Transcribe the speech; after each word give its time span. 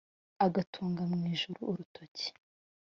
agutunga 0.45 1.01
mu 1.11 1.17
ijuru 1.33 1.61
urutoki 1.71 2.27